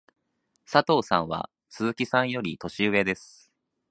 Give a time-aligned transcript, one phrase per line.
[0.65, 3.51] 佐藤さんは鈴木さんより年上です。